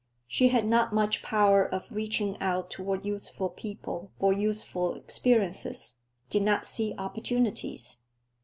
[0.27, 5.99] She had not much power of reaching out toward useful people or useful experiences,
[6.31, 7.99] did not see opportunities.